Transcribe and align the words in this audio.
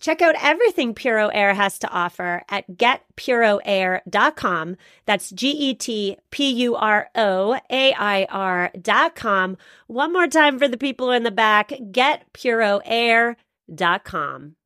Check 0.00 0.20
out 0.20 0.34
everything 0.42 0.92
Puro 0.94 1.28
Air 1.28 1.54
has 1.54 1.78
to 1.78 1.88
offer 1.88 2.42
at 2.48 2.68
getpuroair.com. 2.70 4.76
That's 5.06 5.30
G 5.30 5.50
E 5.50 5.74
T 5.74 6.18
P 6.30 6.50
U 6.50 6.74
R 6.76 7.08
O 7.14 7.58
A 7.70 7.94
I 7.94 8.26
R.com. 8.28 9.56
One 9.86 10.12
more 10.12 10.26
time 10.26 10.58
for 10.58 10.68
the 10.68 10.76
people 10.76 11.10
in 11.10 11.22
the 11.22 11.30
back 11.30 11.70
getpuroair.com. 11.70 14.56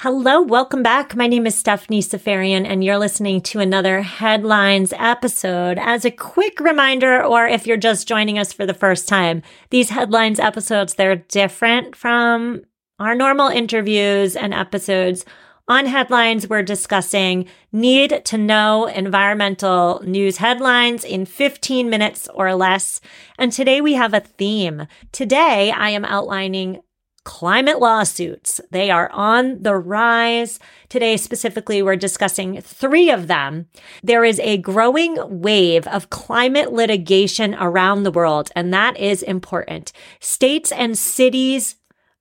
Hello, 0.00 0.42
welcome 0.42 0.82
back. 0.82 1.14
My 1.14 1.28
name 1.28 1.46
is 1.46 1.54
Stephanie 1.54 2.02
Seferian, 2.02 2.66
and 2.66 2.82
you're 2.82 2.98
listening 2.98 3.40
to 3.42 3.60
another 3.60 4.02
Headlines 4.02 4.92
episode. 4.96 5.78
As 5.78 6.04
a 6.04 6.10
quick 6.10 6.58
reminder, 6.60 7.22
or 7.22 7.46
if 7.46 7.64
you're 7.66 7.76
just 7.76 8.08
joining 8.08 8.36
us 8.38 8.52
for 8.52 8.66
the 8.66 8.74
first 8.74 9.08
time, 9.08 9.42
these 9.70 9.90
Headlines 9.90 10.40
episodes, 10.40 10.94
they're 10.94 11.14
different 11.16 11.94
from 11.94 12.64
our 12.98 13.14
normal 13.14 13.48
interviews 13.48 14.36
and 14.36 14.54
episodes 14.54 15.24
on 15.66 15.86
headlines, 15.86 16.46
we're 16.46 16.62
discussing 16.62 17.46
need 17.72 18.22
to 18.26 18.36
know 18.36 18.86
environmental 18.86 20.02
news 20.04 20.36
headlines 20.36 21.04
in 21.04 21.24
15 21.24 21.88
minutes 21.88 22.28
or 22.34 22.54
less. 22.54 23.00
And 23.38 23.50
today 23.50 23.80
we 23.80 23.94
have 23.94 24.12
a 24.12 24.20
theme. 24.20 24.86
Today 25.10 25.70
I 25.70 25.88
am 25.88 26.04
outlining 26.04 26.82
climate 27.24 27.80
lawsuits. 27.80 28.60
They 28.70 28.90
are 28.90 29.10
on 29.10 29.62
the 29.62 29.74
rise. 29.74 30.60
Today, 30.90 31.16
specifically, 31.16 31.82
we're 31.82 31.96
discussing 31.96 32.60
three 32.60 33.10
of 33.10 33.28
them. 33.28 33.66
There 34.02 34.24
is 34.24 34.38
a 34.40 34.58
growing 34.58 35.16
wave 35.40 35.86
of 35.86 36.10
climate 36.10 36.72
litigation 36.72 37.54
around 37.54 38.02
the 38.02 38.10
world, 38.10 38.50
and 38.54 38.74
that 38.74 38.98
is 38.98 39.22
important. 39.22 39.92
States 40.20 40.70
and 40.70 40.98
cities 40.98 41.76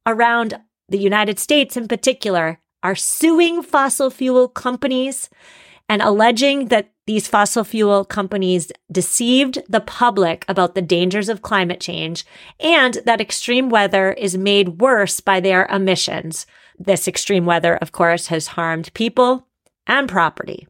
around 0.06 0.60
the 0.90 0.98
United 0.98 1.40
States 1.40 1.78
in 1.78 1.88
particular 1.88 2.60
are 2.82 2.96
suing 2.96 3.64
fossil 3.64 4.10
fuel 4.10 4.48
companies 4.48 5.30
and 5.90 6.02
alleging 6.02 6.68
that 6.68 6.92
these 7.06 7.28
fossil 7.28 7.64
fuel 7.64 8.06
companies 8.06 8.72
deceived 8.92 9.62
the 9.68 9.82
public 9.82 10.46
about 10.48 10.74
the 10.74 10.82
dangers 10.82 11.28
of 11.28 11.42
climate 11.42 11.82
change 11.82 12.26
and 12.60 13.00
that 13.06 13.20
extreme 13.20 13.70
weather 13.70 14.14
is 14.14 14.38
made 14.38 14.80
worse 14.80 15.20
by 15.20 15.40
their 15.40 15.66
emissions. 15.66 16.46
This 16.80 17.08
extreme 17.08 17.46
weather, 17.46 17.76
of 17.76 17.92
course, 17.92 18.28
has 18.28 18.48
harmed 18.48 18.94
people 18.94 19.48
and 19.86 20.08
property. 20.08 20.68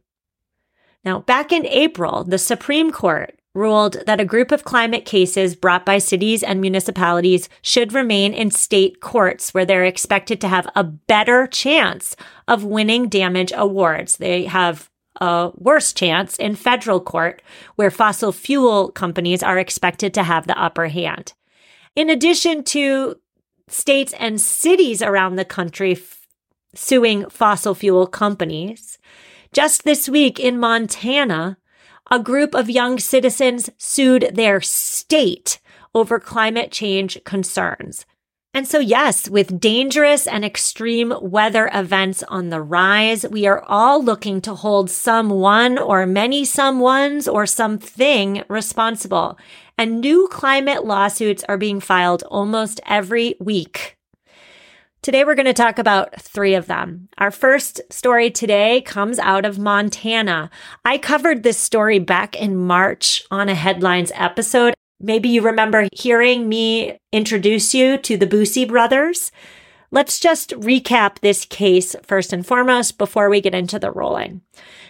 Now, 1.04 1.20
back 1.20 1.52
in 1.52 1.66
April, 1.66 2.24
the 2.24 2.38
Supreme 2.38 2.90
Court 2.90 3.38
ruled 3.54 3.96
that 4.06 4.20
a 4.20 4.24
group 4.24 4.50
of 4.50 4.64
climate 4.64 5.04
cases 5.04 5.54
brought 5.54 5.86
by 5.86 5.98
cities 5.98 6.42
and 6.42 6.60
municipalities 6.60 7.48
should 7.62 7.92
remain 7.92 8.34
in 8.34 8.50
state 8.50 9.00
courts 9.00 9.54
where 9.54 9.64
they're 9.64 9.84
expected 9.84 10.40
to 10.40 10.48
have 10.48 10.68
a 10.74 10.82
better 10.82 11.46
chance 11.46 12.16
of 12.48 12.64
winning 12.64 13.08
damage 13.08 13.52
awards. 13.54 14.16
They 14.16 14.44
have 14.44 14.90
a 15.20 15.52
worse 15.54 15.92
chance 15.92 16.36
in 16.36 16.56
federal 16.56 17.00
court 17.00 17.42
where 17.76 17.90
fossil 17.90 18.32
fuel 18.32 18.90
companies 18.90 19.42
are 19.42 19.58
expected 19.58 20.12
to 20.14 20.24
have 20.24 20.46
the 20.46 20.60
upper 20.60 20.88
hand. 20.88 21.32
In 21.94 22.10
addition 22.10 22.64
to 22.64 23.16
states 23.68 24.12
and 24.18 24.40
cities 24.40 25.00
around 25.00 25.36
the 25.36 25.44
country 25.44 25.92
f- 25.92 26.26
suing 26.74 27.28
fossil 27.30 27.76
fuel 27.76 28.08
companies, 28.08 28.98
just 29.52 29.84
this 29.84 30.08
week 30.08 30.40
in 30.40 30.58
Montana, 30.58 31.56
a 32.10 32.18
group 32.18 32.54
of 32.54 32.70
young 32.70 32.98
citizens 32.98 33.70
sued 33.78 34.30
their 34.34 34.60
state 34.60 35.58
over 35.94 36.18
climate 36.18 36.70
change 36.70 37.22
concerns. 37.24 38.04
And 38.56 38.68
so, 38.68 38.78
yes, 38.78 39.28
with 39.28 39.58
dangerous 39.58 40.28
and 40.28 40.44
extreme 40.44 41.12
weather 41.20 41.68
events 41.74 42.22
on 42.22 42.50
the 42.50 42.62
rise, 42.62 43.26
we 43.28 43.46
are 43.48 43.64
all 43.64 44.02
looking 44.02 44.40
to 44.42 44.54
hold 44.54 44.90
someone 44.90 45.76
or 45.76 46.06
many 46.06 46.44
someones 46.44 47.30
or 47.30 47.46
something 47.46 48.44
responsible. 48.48 49.36
And 49.76 50.00
new 50.00 50.28
climate 50.30 50.84
lawsuits 50.84 51.42
are 51.48 51.58
being 51.58 51.80
filed 51.80 52.22
almost 52.24 52.80
every 52.86 53.34
week. 53.40 53.93
Today, 55.04 55.22
we're 55.22 55.34
going 55.34 55.44
to 55.44 55.52
talk 55.52 55.78
about 55.78 56.18
three 56.18 56.54
of 56.54 56.66
them. 56.66 57.10
Our 57.18 57.30
first 57.30 57.82
story 57.92 58.30
today 58.30 58.80
comes 58.80 59.18
out 59.18 59.44
of 59.44 59.58
Montana. 59.58 60.48
I 60.82 60.96
covered 60.96 61.42
this 61.42 61.58
story 61.58 61.98
back 61.98 62.34
in 62.34 62.56
March 62.56 63.22
on 63.30 63.50
a 63.50 63.54
headlines 63.54 64.12
episode. 64.14 64.72
Maybe 64.98 65.28
you 65.28 65.42
remember 65.42 65.88
hearing 65.92 66.48
me 66.48 66.96
introduce 67.12 67.74
you 67.74 67.98
to 67.98 68.16
the 68.16 68.26
Busse 68.26 68.66
brothers. 68.66 69.30
Let's 69.90 70.18
just 70.18 70.52
recap 70.52 71.18
this 71.18 71.44
case 71.44 71.94
first 72.02 72.32
and 72.32 72.46
foremost 72.46 72.96
before 72.96 73.28
we 73.28 73.42
get 73.42 73.54
into 73.54 73.78
the 73.78 73.90
rolling. 73.90 74.40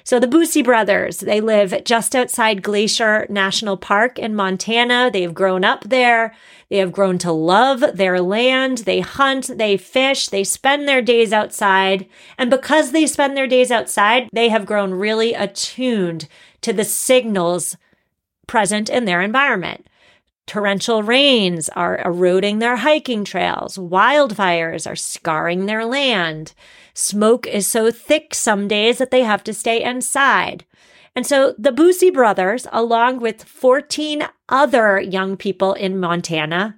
So 0.06 0.20
the 0.20 0.26
Busse 0.26 0.62
brothers, 0.62 1.20
they 1.20 1.40
live 1.40 1.82
just 1.84 2.14
outside 2.14 2.62
Glacier 2.62 3.26
National 3.30 3.78
Park 3.78 4.18
in 4.18 4.34
Montana. 4.34 5.10
They've 5.10 5.32
grown 5.32 5.64
up 5.64 5.84
there. 5.84 6.34
They 6.68 6.76
have 6.76 6.92
grown 6.92 7.16
to 7.18 7.32
love 7.32 7.82
their 7.94 8.20
land. 8.20 8.78
They 8.78 9.00
hunt, 9.00 9.56
they 9.56 9.78
fish, 9.78 10.28
they 10.28 10.44
spend 10.44 10.86
their 10.86 11.00
days 11.00 11.32
outside. 11.32 12.06
And 12.36 12.50
because 12.50 12.92
they 12.92 13.06
spend 13.06 13.34
their 13.34 13.46
days 13.46 13.70
outside, 13.70 14.28
they 14.30 14.50
have 14.50 14.66
grown 14.66 14.92
really 14.92 15.32
attuned 15.32 16.28
to 16.60 16.74
the 16.74 16.84
signals 16.84 17.78
present 18.46 18.90
in 18.90 19.06
their 19.06 19.22
environment. 19.22 19.86
Torrential 20.46 21.02
rains 21.02 21.68
are 21.70 22.00
eroding 22.04 22.58
their 22.58 22.76
hiking 22.76 23.24
trails. 23.24 23.78
Wildfires 23.78 24.90
are 24.90 24.96
scarring 24.96 25.66
their 25.66 25.84
land. 25.84 26.52
Smoke 26.92 27.46
is 27.46 27.66
so 27.66 27.90
thick 27.90 28.34
some 28.34 28.68
days 28.68 28.98
that 28.98 29.10
they 29.10 29.22
have 29.22 29.42
to 29.44 29.54
stay 29.54 29.82
inside. 29.82 30.64
And 31.16 31.26
so 31.26 31.54
the 31.56 31.72
Busse 31.72 32.12
brothers, 32.12 32.66
along 32.72 33.20
with 33.20 33.44
14 33.44 34.26
other 34.48 35.00
young 35.00 35.36
people 35.36 35.72
in 35.72 35.98
Montana, 35.98 36.76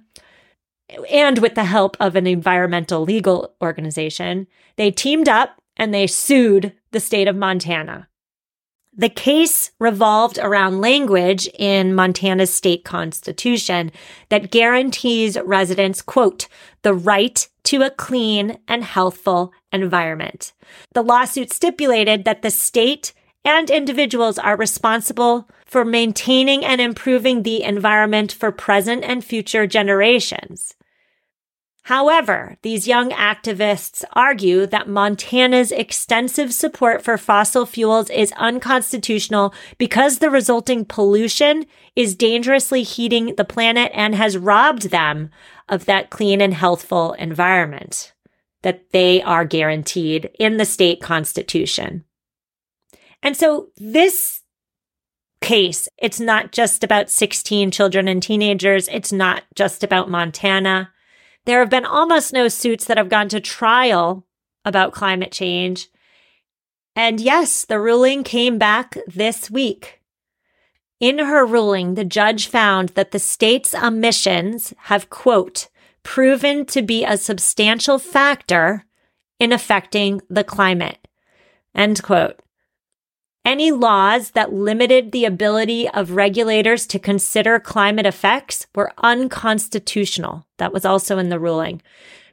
and 1.11 1.39
with 1.39 1.55
the 1.55 1.65
help 1.65 1.97
of 1.99 2.15
an 2.15 2.27
environmental 2.27 3.01
legal 3.01 3.53
organization, 3.61 4.47
they 4.77 4.91
teamed 4.91 5.27
up 5.27 5.61
and 5.75 5.93
they 5.93 6.07
sued 6.07 6.73
the 6.91 6.99
state 6.99 7.27
of 7.27 7.35
Montana. 7.35 8.07
The 8.99 9.09
case 9.09 9.69
revolved 9.79 10.39
around 10.39 10.81
language 10.81 11.47
in 11.59 11.93
Montana's 11.93 12.51
state 12.51 12.83
constitution 12.83 13.91
that 14.29 14.49
guarantees 14.49 15.37
residents, 15.45 16.01
quote, 16.01 16.47
the 16.81 16.95
right 16.95 17.47
to 17.65 17.83
a 17.83 17.91
clean 17.91 18.57
and 18.67 18.83
healthful 18.83 19.53
environment. 19.71 20.51
The 20.93 21.03
lawsuit 21.03 21.53
stipulated 21.53 22.25
that 22.25 22.41
the 22.41 22.49
state 22.49 23.13
and 23.45 23.69
individuals 23.69 24.39
are 24.39 24.57
responsible 24.57 25.47
for 25.65 25.85
maintaining 25.85 26.65
and 26.65 26.81
improving 26.81 27.43
the 27.43 27.61
environment 27.61 28.31
for 28.31 28.51
present 28.51 29.03
and 29.03 29.23
future 29.23 29.67
generations. 29.67 30.73
However, 31.87 32.57
these 32.63 32.85
young 32.85 33.11
activists 33.11 34.03
argue 34.11 34.65
that 34.65 34.89
Montana's 34.89 35.71
extensive 35.71 36.53
support 36.53 37.01
for 37.01 37.17
fossil 37.17 37.65
fuels 37.65 38.09
is 38.09 38.33
unconstitutional 38.33 39.53
because 39.77 40.19
the 40.19 40.29
resulting 40.29 40.83
pollution 40.83 41.65
is 41.95 42.13
dangerously 42.13 42.83
heating 42.83 43.35
the 43.37 43.45
planet 43.45 43.89
and 43.95 44.15
has 44.15 44.37
robbed 44.37 44.89
them 44.89 45.29
of 45.69 45.85
that 45.85 46.09
clean 46.09 46.41
and 46.41 46.53
healthful 46.53 47.13
environment 47.13 48.11
that 48.63 48.91
they 48.91 49.21
are 49.21 49.45
guaranteed 49.45 50.29
in 50.37 50.57
the 50.57 50.65
state 50.65 51.01
constitution. 51.01 52.03
And 53.23 53.37
so 53.37 53.69
this 53.77 54.41
case, 55.39 55.87
it's 55.97 56.19
not 56.19 56.51
just 56.51 56.83
about 56.83 57.09
16 57.09 57.71
children 57.71 58.09
and 58.09 58.21
teenagers. 58.21 58.89
It's 58.89 59.13
not 59.13 59.43
just 59.55 59.85
about 59.85 60.09
Montana. 60.09 60.89
There 61.47 61.61
have 61.61 61.69
been 61.69 61.85
almost 61.85 62.33
no 62.33 62.49
suits 62.49 62.83
that 62.85 62.97
have 62.97 63.07
gone 63.07 63.29
to 63.29 63.39
trial 63.39 64.25
about 64.65 64.91
climate 64.91 65.31
change. 65.31 65.87
And 66.93 67.21
yes, 67.21 67.63
the 67.63 67.79
ruling 67.79 68.25
came 68.25 68.57
back 68.57 68.97
this 69.07 69.49
week. 69.49 70.01
In 70.99 71.19
her 71.19 71.45
ruling, 71.45 71.93
the 71.93 72.03
judge 72.03 72.47
found 72.47 72.89
that 72.89 73.11
the 73.11 73.19
state's 73.19 73.73
emissions 73.73 74.73
have, 74.77 75.09
quote, 75.09 75.69
proven 76.03 76.65
to 76.65 76.81
be 76.81 77.05
a 77.05 77.15
substantial 77.15 77.97
factor 77.97 78.83
in 79.39 79.53
affecting 79.53 80.19
the 80.29 80.43
climate, 80.43 81.07
end 81.73 82.03
quote. 82.03 82.41
Any 83.47 83.71
laws 83.71 84.31
that 84.31 84.51
limited 84.51 85.13
the 85.13 85.23
ability 85.23 85.87
of 85.87 86.11
regulators 86.11 86.85
to 86.87 86.99
consider 86.99 87.61
climate 87.61 88.05
effects 88.05 88.67
were 88.75 88.91
unconstitutional. 88.97 90.45
That 90.57 90.73
was 90.73 90.83
also 90.83 91.17
in 91.17 91.29
the 91.29 91.39
ruling. 91.39 91.81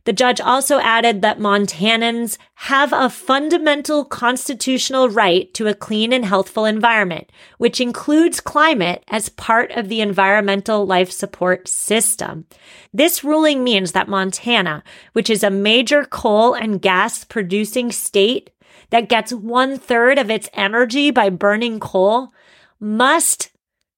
The 0.07 0.13
judge 0.13 0.41
also 0.41 0.81
added 0.81 1.23
that 1.23 1.39
Montanans 1.39 2.37
have 2.55 2.93
a 2.93 3.09
fundamental 3.09 4.05
constitutional 4.05 5.09
right 5.09 5.53
to 5.55 5.69
a 5.69 5.75
clean 5.75 6.13
and 6.13 6.25
healthful 6.25 6.65
environment, 6.65 7.31
which 7.59 7.81
includes 7.81 8.41
climate 8.41 9.05
as 9.09 9.29
part 9.29 9.71
of 9.71 9.89
the 9.89 10.01
environmental 10.01 10.85
life 10.85 11.13
support 11.13 11.69
system. 11.69 12.45
This 12.93 13.23
ruling 13.23 13.65
means 13.65 13.93
that 13.93 14.09
Montana, 14.09 14.83
which 15.13 15.31
is 15.31 15.43
a 15.43 15.51
major 15.51 16.05
coal 16.05 16.55
and 16.55 16.83
gas 16.83 17.25
producing 17.25 17.91
state, 17.91 18.51
that 18.91 19.09
gets 19.09 19.33
one 19.33 19.79
third 19.79 20.19
of 20.19 20.31
its 20.31 20.49
energy 20.53 21.11
by 21.11 21.31
burning 21.31 21.81
coal 21.81 22.33
must 22.81 23.51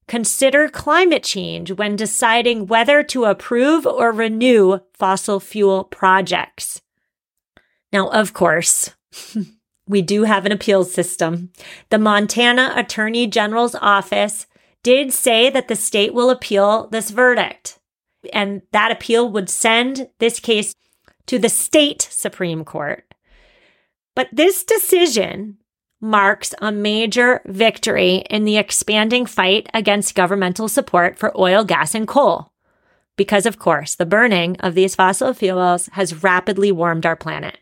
consider 0.08 0.68
climate 0.68 1.22
change 1.22 1.72
when 1.72 1.96
deciding 1.96 2.66
whether 2.66 3.02
to 3.02 3.24
approve 3.24 3.86
or 3.86 4.12
renew 4.12 4.78
fossil 4.94 5.40
fuel 5.40 5.84
projects. 5.84 6.80
Now, 7.92 8.08
of 8.08 8.32
course, 8.32 8.90
we 9.88 10.02
do 10.02 10.24
have 10.24 10.46
an 10.46 10.52
appeals 10.52 10.92
system. 10.92 11.50
The 11.90 11.98
Montana 11.98 12.72
Attorney 12.76 13.26
General's 13.26 13.74
office 13.74 14.46
did 14.82 15.12
say 15.12 15.50
that 15.50 15.68
the 15.68 15.76
state 15.76 16.14
will 16.14 16.30
appeal 16.30 16.88
this 16.88 17.10
verdict, 17.10 17.78
and 18.32 18.62
that 18.72 18.92
appeal 18.92 19.28
would 19.30 19.50
send 19.50 20.08
this 20.18 20.38
case 20.38 20.74
to 21.26 21.38
the 21.38 21.48
state 21.48 22.02
Supreme 22.02 22.64
Court. 22.64 23.05
But 24.16 24.30
this 24.32 24.64
decision 24.64 25.58
marks 26.00 26.54
a 26.60 26.72
major 26.72 27.42
victory 27.46 28.24
in 28.30 28.44
the 28.44 28.56
expanding 28.56 29.26
fight 29.26 29.68
against 29.72 30.14
governmental 30.14 30.68
support 30.68 31.18
for 31.18 31.38
oil, 31.38 31.62
gas, 31.64 31.94
and 31.94 32.08
coal. 32.08 32.50
Because, 33.16 33.46
of 33.46 33.58
course, 33.58 33.94
the 33.94 34.06
burning 34.06 34.56
of 34.60 34.74
these 34.74 34.94
fossil 34.94 35.32
fuels 35.32 35.86
has 35.92 36.22
rapidly 36.22 36.72
warmed 36.72 37.06
our 37.06 37.16
planet. 37.16 37.58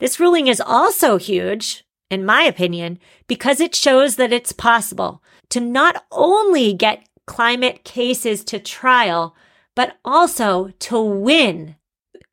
This 0.00 0.20
ruling 0.20 0.48
is 0.48 0.60
also 0.60 1.16
huge, 1.16 1.84
in 2.10 2.26
my 2.26 2.42
opinion, 2.42 2.98
because 3.26 3.60
it 3.60 3.74
shows 3.74 4.16
that 4.16 4.32
it's 4.32 4.52
possible 4.52 5.22
to 5.50 5.60
not 5.60 6.04
only 6.12 6.72
get 6.72 7.08
climate 7.26 7.84
cases 7.84 8.44
to 8.44 8.58
trial, 8.58 9.34
but 9.74 9.96
also 10.04 10.70
to 10.80 11.00
win 11.00 11.76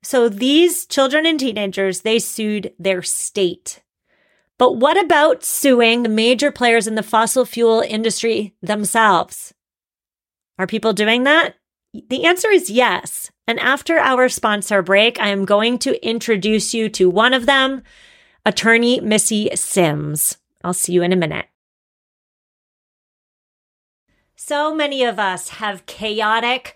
so 0.04 0.30
these 0.30 0.86
children 0.86 1.26
and 1.26 1.40
teenagers, 1.40 2.02
they 2.02 2.20
sued 2.20 2.74
their 2.80 3.02
state. 3.02 3.82
But 4.58 4.74
what 4.78 5.04
about 5.04 5.44
suing 5.44 6.04
the 6.04 6.10
major 6.10 6.52
players 6.52 6.88
in 6.88 6.96
the 6.96 7.04
fossil 7.04 7.46
fuel 7.46 7.82
industry 7.82 8.56
themselves? 8.62 9.54
Are 10.60 10.68
people 10.68 10.94
doing 10.94 11.24
that? 11.24 11.56
The 12.10 12.26
answer 12.26 12.50
is 12.50 12.70
yes. 12.70 13.32
And 13.48 13.60
after 13.60 13.98
our 13.98 14.30
sponsor 14.30 14.82
break, 14.82 15.20
I 15.20 15.30
am 15.30 15.46
going 15.46 15.80
to 15.80 16.08
introduce 16.08 16.74
you 16.74 16.90
to 16.90 17.10
one 17.10 17.34
of 17.34 17.46
them, 17.46 17.82
attorney 18.46 19.00
Missy 19.02 19.50
Sims. 19.56 20.38
I'll 20.64 20.74
see 20.74 20.94
you 20.94 21.02
in 21.02 21.12
a 21.12 21.18
minute. 21.18 21.48
So 24.36 24.74
many 24.74 25.04
of 25.04 25.20
us 25.20 25.50
have 25.50 25.86
chaotic, 25.86 26.76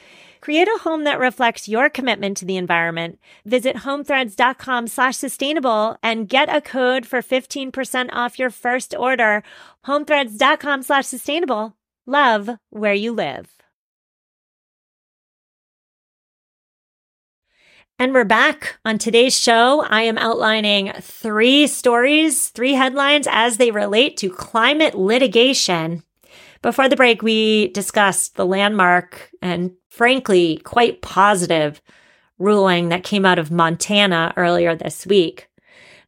Create 0.41 0.67
a 0.67 0.79
home 0.79 1.03
that 1.03 1.19
reflects 1.19 1.69
your 1.69 1.87
commitment 1.87 2.35
to 2.37 2.45
the 2.45 2.57
environment. 2.57 3.19
Visit 3.45 3.77
homethreads.com 3.77 4.87
slash 4.87 5.15
sustainable 5.15 5.97
and 6.01 6.27
get 6.27 6.53
a 6.53 6.61
code 6.61 7.05
for 7.05 7.21
15% 7.21 8.09
off 8.11 8.39
your 8.39 8.49
first 8.49 8.95
order. 8.95 9.43
Homethreads.com 9.85 10.81
slash 10.81 11.05
sustainable. 11.05 11.77
Love 12.07 12.49
where 12.71 12.93
you 12.93 13.11
live. 13.11 13.47
And 17.99 18.15
we're 18.15 18.23
back 18.23 18.79
on 18.83 18.97
today's 18.97 19.39
show. 19.39 19.85
I 19.87 20.01
am 20.01 20.17
outlining 20.17 20.91
three 21.01 21.67
stories, 21.67 22.49
three 22.49 22.73
headlines 22.73 23.27
as 23.29 23.57
they 23.57 23.69
relate 23.69 24.17
to 24.17 24.31
climate 24.31 24.95
litigation. 24.95 26.01
Before 26.61 26.87
the 26.87 26.95
break, 26.95 27.21
we 27.21 27.69
discussed 27.69 28.35
the 28.35 28.45
landmark 28.45 29.31
and 29.41 29.71
frankly, 29.89 30.57
quite 30.63 31.01
positive 31.01 31.81
ruling 32.37 32.89
that 32.89 33.03
came 33.03 33.25
out 33.25 33.39
of 33.39 33.51
Montana 33.51 34.33
earlier 34.37 34.75
this 34.75 35.05
week. 35.05 35.47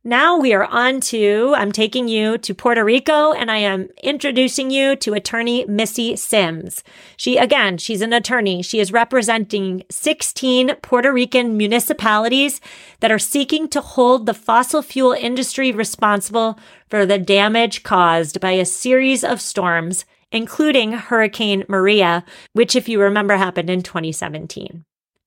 Now 0.05 0.37
we 0.37 0.53
are 0.53 0.65
on 0.65 0.99
to, 0.99 1.53
I'm 1.55 1.71
taking 1.71 2.09
you 2.09 2.37
to 2.39 2.53
Puerto 2.53 2.83
Rico 2.83 3.31
and 3.31 3.49
I 3.49 3.59
am 3.59 3.87
introducing 4.03 4.69
you 4.69 4.97
to 4.97 5.13
attorney 5.13 5.63
Missy 5.65 6.17
Sims. 6.17 6.83
She, 7.15 7.37
again, 7.37 7.77
she's 7.77 8.01
an 8.01 8.11
attorney. 8.11 8.61
She 8.63 8.81
is 8.81 8.91
representing 8.91 9.83
16 9.89 10.75
Puerto 10.81 11.13
Rican 11.13 11.55
municipalities 11.55 12.59
that 12.99 13.13
are 13.13 13.19
seeking 13.19 13.69
to 13.69 13.79
hold 13.79 14.25
the 14.25 14.33
fossil 14.33 14.81
fuel 14.81 15.13
industry 15.13 15.71
responsible 15.71 16.59
for 16.89 17.05
the 17.05 17.17
damage 17.17 17.83
caused 17.83 18.41
by 18.41 18.51
a 18.51 18.65
series 18.65 19.23
of 19.23 19.39
storms 19.39 20.03
including 20.33 20.93
Hurricane 20.93 21.63
Maria, 21.69 22.25
which, 22.53 22.75
if 22.75 22.89
you 22.89 22.99
remember, 22.99 23.37
happened 23.37 23.69
in 23.69 23.83
2017. 23.83 24.83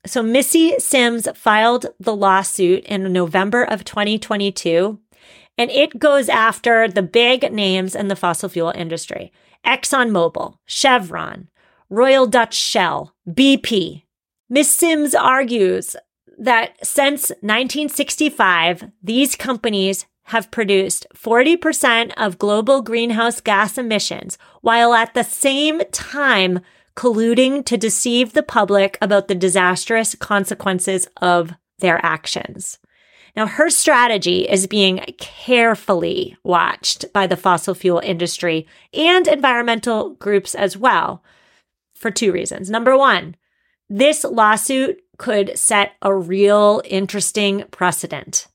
So 0.06 0.22
Missy 0.22 0.78
Sims 0.78 1.28
filed 1.34 1.86
the 1.98 2.14
lawsuit 2.14 2.84
in 2.84 3.12
November 3.12 3.64
of 3.64 3.84
2022, 3.84 4.98
and 5.58 5.70
it 5.70 5.98
goes 5.98 6.28
after 6.28 6.86
the 6.86 7.02
big 7.02 7.52
names 7.52 7.94
in 7.94 8.08
the 8.08 8.16
fossil 8.16 8.48
fuel 8.48 8.72
industry 8.74 9.32
ExxonMobil, 9.66 10.58
Chevron, 10.64 11.48
Royal 11.90 12.26
Dutch 12.26 12.54
Shell, 12.54 13.14
BP. 13.28 14.04
Miss 14.48 14.70
Sims 14.70 15.14
argues 15.14 15.96
that 16.38 16.84
since 16.86 17.30
1965, 17.40 18.92
these 19.02 19.34
companies 19.34 20.06
have 20.24 20.50
produced 20.50 21.06
40% 21.14 22.12
of 22.16 22.38
global 22.38 22.82
greenhouse 22.82 23.40
gas 23.40 23.78
emissions, 23.78 24.38
while 24.60 24.94
at 24.94 25.14
the 25.14 25.24
same 25.24 25.80
time 25.90 26.60
colluding 26.96 27.64
to 27.66 27.76
deceive 27.76 28.32
the 28.32 28.42
public 28.42 28.98
about 29.00 29.28
the 29.28 29.34
disastrous 29.34 30.14
consequences 30.14 31.08
of 31.20 31.52
their 31.78 32.04
actions. 32.04 32.78
Now, 33.36 33.46
her 33.46 33.68
strategy 33.68 34.48
is 34.48 34.66
being 34.66 35.04
carefully 35.18 36.38
watched 36.42 37.12
by 37.12 37.26
the 37.26 37.36
fossil 37.36 37.74
fuel 37.74 38.00
industry 38.02 38.66
and 38.94 39.28
environmental 39.28 40.14
groups 40.14 40.54
as 40.54 40.76
well 40.76 41.22
for 41.94 42.10
two 42.10 42.32
reasons. 42.32 42.70
Number 42.70 42.96
one, 42.96 43.36
this 43.90 44.24
lawsuit 44.24 45.02
could 45.18 45.58
set 45.58 45.92
a 46.00 46.14
real 46.14 46.80
interesting 46.86 47.64
precedent. 47.70 48.46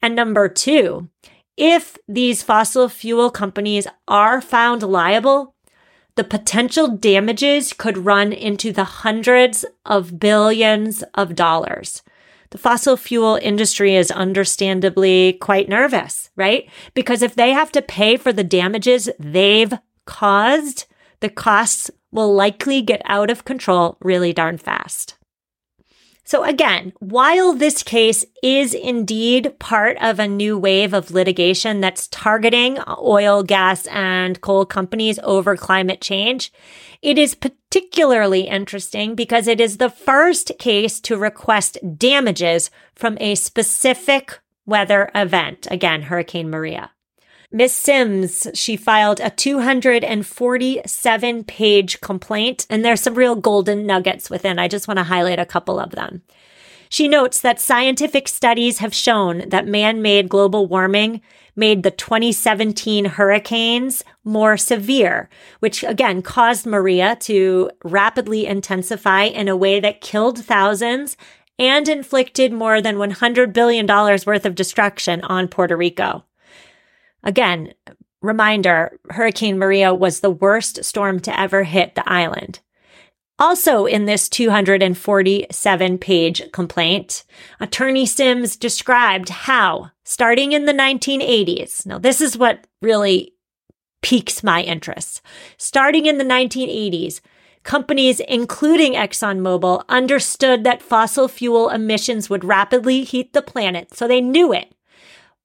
And 0.00 0.14
number 0.14 0.48
two, 0.48 1.08
if 1.56 1.98
these 2.08 2.42
fossil 2.42 2.88
fuel 2.88 3.28
companies 3.30 3.86
are 4.08 4.40
found 4.40 4.82
liable, 4.82 5.54
the 6.20 6.24
potential 6.24 6.86
damages 6.86 7.72
could 7.72 7.96
run 7.96 8.30
into 8.30 8.72
the 8.72 8.84
hundreds 8.84 9.64
of 9.86 10.20
billions 10.20 11.02
of 11.14 11.34
dollars. 11.34 12.02
The 12.50 12.58
fossil 12.58 12.98
fuel 12.98 13.38
industry 13.40 13.96
is 13.96 14.10
understandably 14.10 15.38
quite 15.40 15.66
nervous, 15.66 16.28
right? 16.36 16.68
Because 16.92 17.22
if 17.22 17.36
they 17.36 17.52
have 17.52 17.72
to 17.72 17.80
pay 17.80 18.18
for 18.18 18.34
the 18.34 18.44
damages 18.44 19.08
they've 19.18 19.72
caused, 20.04 20.84
the 21.20 21.30
costs 21.30 21.90
will 22.12 22.34
likely 22.34 22.82
get 22.82 23.00
out 23.06 23.30
of 23.30 23.46
control 23.46 23.96
really 24.02 24.34
darn 24.34 24.58
fast. 24.58 25.14
So 26.30 26.44
again, 26.44 26.92
while 27.00 27.54
this 27.54 27.82
case 27.82 28.24
is 28.40 28.72
indeed 28.72 29.58
part 29.58 29.96
of 30.00 30.20
a 30.20 30.28
new 30.28 30.56
wave 30.56 30.94
of 30.94 31.10
litigation 31.10 31.80
that's 31.80 32.06
targeting 32.06 32.78
oil, 33.00 33.42
gas, 33.42 33.88
and 33.88 34.40
coal 34.40 34.64
companies 34.64 35.18
over 35.24 35.56
climate 35.56 36.00
change, 36.00 36.52
it 37.02 37.18
is 37.18 37.34
particularly 37.34 38.42
interesting 38.42 39.16
because 39.16 39.48
it 39.48 39.60
is 39.60 39.78
the 39.78 39.90
first 39.90 40.52
case 40.60 41.00
to 41.00 41.16
request 41.16 41.78
damages 41.98 42.70
from 42.94 43.18
a 43.20 43.34
specific 43.34 44.38
weather 44.64 45.10
event. 45.16 45.66
Again, 45.68 46.02
Hurricane 46.02 46.48
Maria. 46.48 46.92
Miss 47.52 47.74
Sims, 47.74 48.46
she 48.54 48.76
filed 48.76 49.18
a 49.18 49.30
247 49.30 51.44
page 51.44 52.00
complaint, 52.00 52.64
and 52.70 52.84
there's 52.84 53.00
some 53.00 53.16
real 53.16 53.34
golden 53.34 53.86
nuggets 53.86 54.30
within. 54.30 54.60
I 54.60 54.68
just 54.68 54.86
want 54.86 54.98
to 54.98 55.04
highlight 55.04 55.40
a 55.40 55.46
couple 55.46 55.80
of 55.80 55.90
them. 55.90 56.22
She 56.88 57.08
notes 57.08 57.40
that 57.40 57.60
scientific 57.60 58.28
studies 58.28 58.78
have 58.78 58.94
shown 58.94 59.48
that 59.48 59.66
man 59.66 60.00
made 60.00 60.28
global 60.28 60.68
warming 60.68 61.22
made 61.56 61.82
the 61.82 61.90
2017 61.90 63.06
hurricanes 63.06 64.04
more 64.22 64.56
severe, 64.56 65.28
which 65.58 65.82
again 65.82 66.22
caused 66.22 66.66
Maria 66.66 67.16
to 67.20 67.68
rapidly 67.84 68.46
intensify 68.46 69.24
in 69.24 69.48
a 69.48 69.56
way 69.56 69.80
that 69.80 70.00
killed 70.00 70.38
thousands 70.38 71.16
and 71.58 71.88
inflicted 71.88 72.52
more 72.52 72.80
than 72.80 72.94
$100 72.96 73.52
billion 73.52 73.88
worth 73.88 74.46
of 74.46 74.54
destruction 74.54 75.20
on 75.22 75.48
Puerto 75.48 75.76
Rico. 75.76 76.24
Again, 77.22 77.74
reminder 78.22 78.98
Hurricane 79.10 79.58
Maria 79.58 79.94
was 79.94 80.20
the 80.20 80.30
worst 80.30 80.84
storm 80.84 81.20
to 81.20 81.38
ever 81.38 81.64
hit 81.64 81.94
the 81.94 82.08
island. 82.10 82.60
Also, 83.38 83.86
in 83.86 84.04
this 84.04 84.28
247 84.28 85.98
page 85.98 86.52
complaint, 86.52 87.24
Attorney 87.58 88.04
Sims 88.04 88.54
described 88.54 89.30
how, 89.30 89.90
starting 90.04 90.52
in 90.52 90.66
the 90.66 90.74
1980s, 90.74 91.86
now 91.86 91.98
this 91.98 92.20
is 92.20 92.36
what 92.36 92.66
really 92.82 93.32
piques 94.02 94.42
my 94.42 94.62
interest. 94.62 95.22
Starting 95.56 96.04
in 96.04 96.18
the 96.18 96.24
1980s, 96.24 97.20
companies, 97.62 98.20
including 98.20 98.92
ExxonMobil, 98.92 99.84
understood 99.88 100.64
that 100.64 100.82
fossil 100.82 101.26
fuel 101.26 101.70
emissions 101.70 102.28
would 102.28 102.44
rapidly 102.44 103.04
heat 103.04 103.32
the 103.32 103.42
planet, 103.42 103.94
so 103.94 104.06
they 104.06 104.20
knew 104.20 104.52
it. 104.52 104.74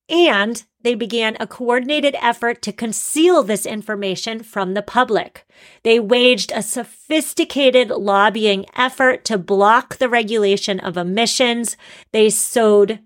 And 0.08 0.64
they 0.82 0.94
began 0.94 1.36
a 1.40 1.48
coordinated 1.48 2.16
effort 2.22 2.62
to 2.62 2.72
conceal 2.72 3.42
this 3.42 3.66
information 3.66 4.44
from 4.44 4.76
the 4.76 4.84
public. 4.84 5.48
They 5.84 6.00
waged 6.00 6.52
a 6.54 6.62
sophisticated 6.62 7.90
lobbying 7.90 8.68
effort 8.76 9.26
to 9.26 9.40
block 9.40 9.98
the 9.98 10.10
regulation 10.10 10.80
of 10.80 10.96
emissions. 10.96 11.76
They 12.12 12.30
sowed 12.30 13.00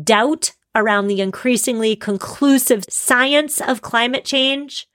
doubt 0.00 0.52
around 0.76 1.08
the 1.08 1.20
increasingly 1.20 1.96
conclusive 1.96 2.84
science 2.88 3.60
of 3.60 3.82
climate 3.82 4.24
change. 4.24 4.86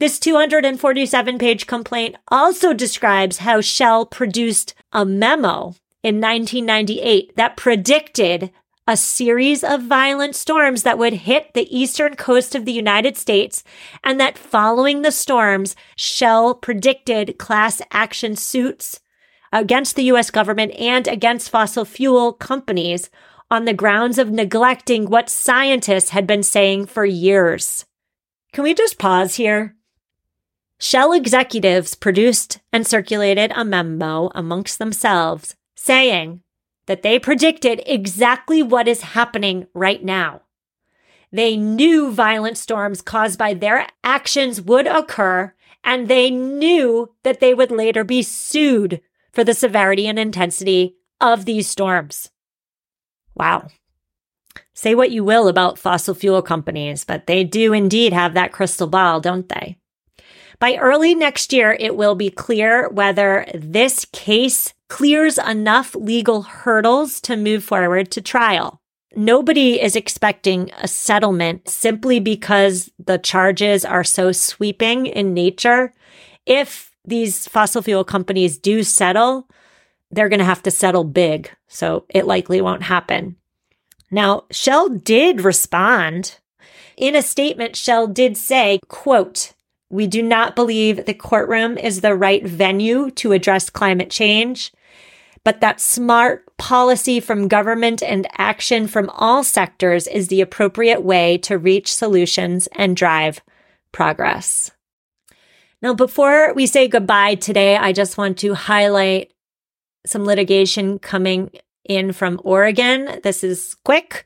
This 0.00 0.18
247 0.18 1.38
page 1.38 1.68
complaint 1.68 2.16
also 2.26 2.72
describes 2.72 3.38
how 3.38 3.60
Shell 3.60 4.06
produced 4.06 4.74
a 4.92 5.04
memo 5.04 5.76
in 6.02 6.20
1998 6.20 7.36
that 7.36 7.56
predicted 7.56 8.50
a 8.86 8.96
series 8.96 9.62
of 9.62 9.82
violent 9.82 10.34
storms 10.34 10.82
that 10.82 10.98
would 10.98 11.12
hit 11.12 11.54
the 11.54 11.76
eastern 11.76 12.16
coast 12.16 12.54
of 12.54 12.64
the 12.64 12.72
United 12.72 13.16
States, 13.16 13.62
and 14.02 14.18
that 14.18 14.36
following 14.36 15.02
the 15.02 15.12
storms, 15.12 15.76
Shell 15.96 16.56
predicted 16.56 17.38
class 17.38 17.80
action 17.92 18.34
suits 18.34 19.00
against 19.52 19.94
the 19.94 20.04
US 20.04 20.30
government 20.30 20.72
and 20.78 21.06
against 21.06 21.50
fossil 21.50 21.84
fuel 21.84 22.32
companies 22.32 23.08
on 23.50 23.66
the 23.66 23.74
grounds 23.74 24.18
of 24.18 24.30
neglecting 24.30 25.08
what 25.08 25.28
scientists 25.28 26.10
had 26.10 26.26
been 26.26 26.42
saying 26.42 26.86
for 26.86 27.04
years. 27.04 27.84
Can 28.52 28.64
we 28.64 28.74
just 28.74 28.98
pause 28.98 29.36
here? 29.36 29.76
Shell 30.80 31.12
executives 31.12 31.94
produced 31.94 32.58
and 32.72 32.86
circulated 32.86 33.52
a 33.54 33.64
memo 33.64 34.30
amongst 34.34 34.78
themselves 34.78 35.54
saying 35.76 36.40
that 36.86 37.02
they 37.02 37.18
predicted 37.18 37.82
exactly 37.86 38.62
what 38.62 38.88
is 38.88 39.02
happening 39.02 39.66
right 39.74 40.02
now. 40.02 40.42
They 41.30 41.56
knew 41.56 42.10
violent 42.10 42.58
storms 42.58 43.00
caused 43.00 43.38
by 43.38 43.54
their 43.54 43.86
actions 44.04 44.60
would 44.60 44.86
occur, 44.86 45.54
and 45.82 46.08
they 46.08 46.30
knew 46.30 47.14
that 47.22 47.40
they 47.40 47.54
would 47.54 47.70
later 47.70 48.04
be 48.04 48.22
sued 48.22 49.00
for 49.32 49.42
the 49.42 49.54
severity 49.54 50.06
and 50.06 50.18
intensity 50.18 50.96
of 51.20 51.44
these 51.44 51.68
storms. 51.68 52.30
Wow. 53.34 53.68
Say 54.74 54.94
what 54.94 55.10
you 55.10 55.24
will 55.24 55.48
about 55.48 55.78
fossil 55.78 56.14
fuel 56.14 56.42
companies, 56.42 57.04
but 57.04 57.26
they 57.26 57.44
do 57.44 57.72
indeed 57.72 58.12
have 58.12 58.34
that 58.34 58.52
crystal 58.52 58.86
ball, 58.86 59.20
don't 59.20 59.48
they? 59.48 59.78
By 60.62 60.76
early 60.76 61.16
next 61.16 61.52
year, 61.52 61.76
it 61.80 61.96
will 61.96 62.14
be 62.14 62.30
clear 62.30 62.88
whether 62.88 63.46
this 63.52 64.04
case 64.12 64.72
clears 64.88 65.36
enough 65.36 65.96
legal 65.96 66.42
hurdles 66.42 67.20
to 67.22 67.36
move 67.36 67.64
forward 67.64 68.12
to 68.12 68.20
trial. 68.20 68.80
Nobody 69.16 69.82
is 69.82 69.96
expecting 69.96 70.70
a 70.78 70.86
settlement 70.86 71.68
simply 71.68 72.20
because 72.20 72.92
the 72.96 73.18
charges 73.18 73.84
are 73.84 74.04
so 74.04 74.30
sweeping 74.30 75.06
in 75.06 75.34
nature. 75.34 75.94
If 76.46 76.94
these 77.04 77.48
fossil 77.48 77.82
fuel 77.82 78.04
companies 78.04 78.56
do 78.56 78.84
settle, 78.84 79.48
they're 80.12 80.28
going 80.28 80.38
to 80.38 80.44
have 80.44 80.62
to 80.62 80.70
settle 80.70 81.02
big. 81.02 81.50
So 81.66 82.04
it 82.08 82.24
likely 82.24 82.60
won't 82.60 82.84
happen. 82.84 83.34
Now, 84.12 84.44
Shell 84.52 84.90
did 84.90 85.40
respond. 85.40 86.38
In 86.96 87.16
a 87.16 87.22
statement, 87.22 87.74
Shell 87.74 88.06
did 88.06 88.36
say, 88.36 88.78
quote, 88.86 89.54
we 89.92 90.06
do 90.06 90.22
not 90.22 90.56
believe 90.56 91.04
the 91.04 91.12
courtroom 91.12 91.76
is 91.76 92.00
the 92.00 92.16
right 92.16 92.44
venue 92.44 93.10
to 93.10 93.32
address 93.32 93.68
climate 93.68 94.08
change, 94.08 94.72
but 95.44 95.60
that 95.60 95.82
smart 95.82 96.44
policy 96.56 97.20
from 97.20 97.46
government 97.46 98.02
and 98.02 98.26
action 98.38 98.86
from 98.86 99.10
all 99.10 99.44
sectors 99.44 100.06
is 100.06 100.28
the 100.28 100.40
appropriate 100.40 101.02
way 101.02 101.36
to 101.36 101.58
reach 101.58 101.94
solutions 101.94 102.68
and 102.72 102.96
drive 102.96 103.42
progress. 103.92 104.70
Now, 105.82 105.92
before 105.92 106.54
we 106.54 106.64
say 106.66 106.88
goodbye 106.88 107.34
today, 107.34 107.76
I 107.76 107.92
just 107.92 108.16
want 108.16 108.38
to 108.38 108.54
highlight 108.54 109.34
some 110.06 110.24
litigation 110.24 111.00
coming 111.00 111.50
in 111.84 112.12
from 112.12 112.40
Oregon. 112.44 113.20
This 113.22 113.44
is 113.44 113.76
quick. 113.84 114.24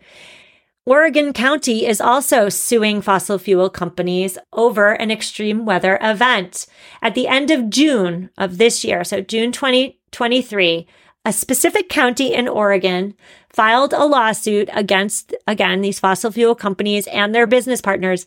Oregon 0.88 1.33
County 1.33 1.85
is 1.85 2.00
also 2.00 2.49
suing 2.49 3.02
fossil 3.02 3.38
fuel 3.38 3.69
companies 3.69 4.38
over 4.52 4.93
an 4.93 5.11
extreme 5.11 5.66
weather 5.66 5.99
event. 6.00 6.69
At 7.02 7.16
the 7.16 7.26
end 7.26 7.50
of 7.50 7.71
June 7.71 8.31
of 8.38 8.59
this 8.59 8.85
year, 8.85 9.02
so 9.02 9.21
June 9.21 9.50
2023, 9.50 10.87
a 11.25 11.33
specific 11.33 11.88
county 11.88 12.33
in 12.33 12.47
Oregon 12.47 13.14
filed 13.50 13.93
a 13.95 14.05
lawsuit 14.05 14.71
against, 14.73 15.35
again, 15.49 15.81
these 15.81 15.99
fossil 15.99 16.31
fuel 16.31 16.55
companies 16.55 17.09
and 17.09 17.35
their 17.35 17.49
business 17.49 17.81
partners 17.81 18.25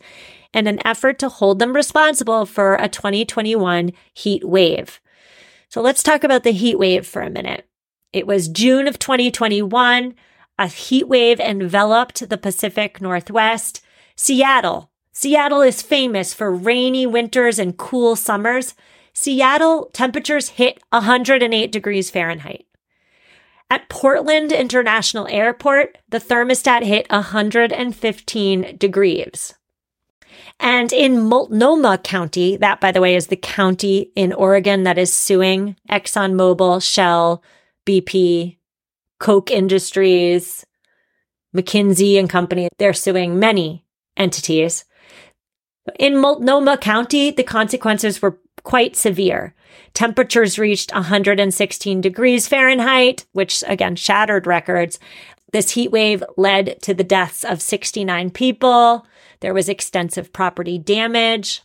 in 0.52 0.66
an 0.66 0.86
effort 0.86 1.18
to 1.20 1.30
hold 1.30 1.60
them 1.60 1.72
responsible 1.72 2.44
for 2.44 2.74
a 2.74 2.90
2021 2.90 3.90
heat 4.12 4.44
wave. 4.44 5.00
So 5.70 5.80
let's 5.80 6.02
talk 6.02 6.24
about 6.24 6.42
the 6.42 6.50
heat 6.50 6.78
wave 6.78 7.06
for 7.06 7.22
a 7.22 7.30
minute. 7.30 7.66
It 8.12 8.26
was 8.26 8.48
June 8.48 8.86
of 8.86 8.98
2021. 8.98 10.14
A 10.60 10.66
heat 10.66 11.08
wave 11.08 11.40
enveloped 11.40 12.28
the 12.28 12.36
Pacific 12.36 13.00
Northwest. 13.00 13.80
Seattle. 14.14 14.90
Seattle 15.10 15.62
is 15.62 15.80
famous 15.80 16.34
for 16.34 16.52
rainy 16.52 17.06
winters 17.06 17.58
and 17.58 17.78
cool 17.78 18.14
summers. 18.14 18.74
Seattle 19.14 19.88
temperatures 19.94 20.50
hit 20.50 20.82
108 20.90 21.72
degrees 21.72 22.10
Fahrenheit. 22.10 22.66
At 23.70 23.88
Portland 23.88 24.52
International 24.52 25.26
Airport, 25.28 25.96
the 26.10 26.20
thermostat 26.20 26.82
hit 26.82 27.06
115 27.08 28.76
degrees. 28.76 29.54
And 30.58 30.92
in 30.92 31.22
Multnomah 31.22 31.98
County, 32.04 32.58
that 32.58 32.82
by 32.82 32.92
the 32.92 33.00
way 33.00 33.14
is 33.14 33.28
the 33.28 33.36
county 33.36 34.12
in 34.14 34.34
Oregon 34.34 34.82
that 34.82 34.98
is 34.98 35.10
suing 35.10 35.76
ExxonMobil, 35.88 36.82
Shell, 36.82 37.42
BP, 37.86 38.58
Koch 39.20 39.50
Industries, 39.50 40.64
McKinsey 41.54 42.18
and 42.18 42.28
Company. 42.28 42.68
They're 42.78 42.92
suing 42.92 43.38
many 43.38 43.84
entities. 44.16 44.84
In 45.98 46.16
Multnomah 46.16 46.78
County, 46.78 47.30
the 47.30 47.42
consequences 47.42 48.20
were 48.20 48.38
quite 48.62 48.96
severe. 48.96 49.54
Temperatures 49.94 50.58
reached 50.58 50.92
116 50.92 52.00
degrees 52.00 52.48
Fahrenheit, 52.48 53.26
which 53.32 53.64
again 53.66 53.96
shattered 53.96 54.46
records. 54.46 54.98
This 55.52 55.70
heat 55.70 55.90
wave 55.90 56.22
led 56.36 56.80
to 56.82 56.94
the 56.94 57.04
deaths 57.04 57.44
of 57.44 57.62
69 57.62 58.30
people. 58.30 59.06
There 59.40 59.54
was 59.54 59.68
extensive 59.68 60.32
property 60.32 60.78
damage. 60.78 61.62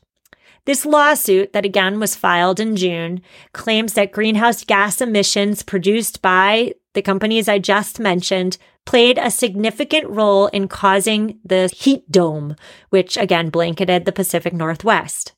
This 0.65 0.85
lawsuit, 0.85 1.53
that 1.53 1.65
again 1.65 1.99
was 1.99 2.15
filed 2.15 2.59
in 2.59 2.75
June, 2.75 3.21
claims 3.53 3.93
that 3.93 4.11
greenhouse 4.11 4.63
gas 4.63 4.99
emissions 4.99 5.61
produced 5.61 6.21
by 6.21 6.73
the 6.93 7.03
companies 7.03 7.47
I 7.47 7.59
just 7.59 7.99
mentioned 7.99 8.57
played 8.85 9.17
a 9.17 9.29
significant 9.29 10.07
role 10.07 10.47
in 10.47 10.67
causing 10.67 11.39
the 11.43 11.67
heat 11.75 12.11
dome, 12.11 12.55
which 12.89 13.15
again 13.17 13.49
blanketed 13.49 14.05
the 14.05 14.11
Pacific 14.11 14.53
Northwest. 14.53 15.33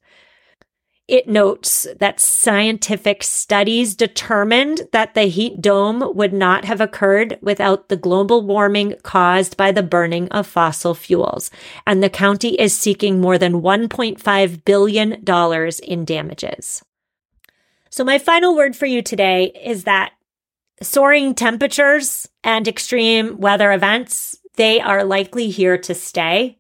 It 1.07 1.29
notes 1.29 1.87
that 2.01 2.19
scientific 2.19 3.23
studies 3.23 3.95
determined 3.95 4.89
that 4.91 5.13
the 5.13 5.23
heat 5.23 5.61
dome 5.61 6.03
would 6.15 6.33
not 6.33 6.65
have 6.65 6.81
occurred 6.81 7.37
without 7.41 7.87
the 7.87 7.95
global 7.95 8.41
warming 8.41 8.95
caused 9.03 9.55
by 9.55 9.71
the 9.71 9.83
burning 9.83 10.27
of 10.29 10.45
fossil 10.45 10.93
fuels. 10.93 11.49
And 11.85 12.03
the 12.03 12.09
county 12.09 12.59
is 12.59 12.77
seeking 12.77 13.21
more 13.21 13.37
than 13.37 13.61
$1.5 13.61 14.65
billion 14.65 15.13
in 15.83 16.05
damages. 16.05 16.83
So 17.89 18.03
my 18.03 18.19
final 18.19 18.53
word 18.53 18.75
for 18.75 18.85
you 18.85 19.01
today 19.01 19.53
is 19.63 19.85
that 19.85 20.11
soaring 20.81 21.33
temperatures 21.33 22.27
and 22.43 22.67
extreme 22.67 23.39
weather 23.39 23.71
events, 23.71 24.39
they 24.55 24.81
are 24.81 25.05
likely 25.05 25.49
here 25.49 25.77
to 25.77 25.95
stay. 25.95 26.57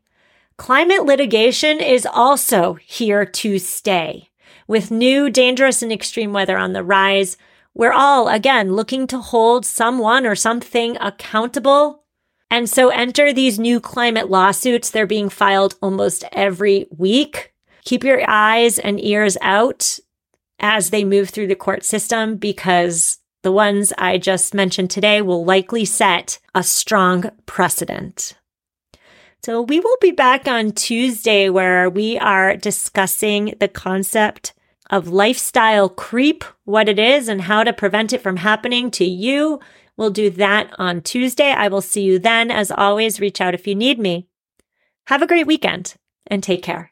Climate 0.55 1.03
litigation 1.03 1.81
is 1.81 2.05
also 2.05 2.75
here 2.75 3.25
to 3.25 3.59
stay. 3.59 4.29
With 4.67 4.91
new 4.91 5.29
dangerous 5.29 5.81
and 5.81 5.91
extreme 5.91 6.33
weather 6.33 6.57
on 6.57 6.73
the 6.73 6.83
rise, 6.83 7.37
we're 7.73 7.93
all, 7.93 8.27
again, 8.27 8.73
looking 8.73 9.07
to 9.07 9.19
hold 9.19 9.65
someone 9.65 10.25
or 10.25 10.35
something 10.35 10.97
accountable. 10.99 12.03
And 12.49 12.69
so 12.69 12.89
enter 12.89 13.31
these 13.33 13.59
new 13.59 13.79
climate 13.79 14.29
lawsuits. 14.29 14.89
They're 14.89 15.05
being 15.05 15.29
filed 15.29 15.75
almost 15.81 16.23
every 16.31 16.87
week. 16.97 17.53
Keep 17.83 18.03
your 18.03 18.27
eyes 18.29 18.79
and 18.79 19.03
ears 19.03 19.37
out 19.41 19.99
as 20.59 20.89
they 20.89 21.03
move 21.03 21.29
through 21.29 21.47
the 21.47 21.55
court 21.55 21.83
system 21.85 22.37
because 22.37 23.19
the 23.43 23.51
ones 23.51 23.93
I 23.97 24.17
just 24.17 24.53
mentioned 24.53 24.89
today 24.89 25.21
will 25.21 25.45
likely 25.45 25.85
set 25.85 26.39
a 26.55 26.63
strong 26.63 27.29
precedent. 27.45 28.33
So 29.47 29.61
we 29.61 29.79
will 29.79 29.95
be 30.01 30.11
back 30.11 30.45
on 30.45 30.73
Tuesday 30.73 31.47
where 31.47 31.89
we 31.89 32.17
are 32.17 32.57
discussing 32.57 33.55
the 33.61 33.69
concept 33.69 34.53
of 34.89 35.07
lifestyle 35.07 35.87
creep, 35.87 36.43
what 36.65 36.89
it 36.89 36.99
is 36.99 37.29
and 37.29 37.43
how 37.43 37.63
to 37.63 37.71
prevent 37.71 38.11
it 38.11 38.21
from 38.21 38.35
happening 38.35 38.91
to 38.91 39.05
you. 39.05 39.61
We'll 39.95 40.09
do 40.09 40.29
that 40.31 40.73
on 40.77 40.99
Tuesday. 40.99 41.51
I 41.51 41.69
will 41.69 41.79
see 41.79 42.01
you 42.01 42.19
then. 42.19 42.51
As 42.51 42.71
always, 42.71 43.21
reach 43.21 43.39
out 43.39 43.53
if 43.53 43.65
you 43.65 43.73
need 43.73 43.99
me. 43.99 44.27
Have 45.05 45.21
a 45.21 45.27
great 45.27 45.47
weekend 45.47 45.93
and 46.29 46.43
take 46.43 46.61
care. 46.61 46.91